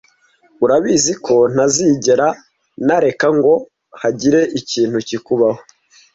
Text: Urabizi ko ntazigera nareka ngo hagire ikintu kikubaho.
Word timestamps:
Urabizi 0.63 1.13
ko 1.25 1.35
ntazigera 1.53 2.27
nareka 2.85 3.27
ngo 3.37 3.53
hagire 4.01 4.39
ikintu 4.59 4.97
kikubaho. 5.07 5.61